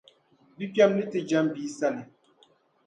bikpɛma 0.57 0.93
ni 0.95 1.03
ti 1.11 1.19
jɛm 1.29 1.45
bia 1.53 1.69
sani. 1.77 2.03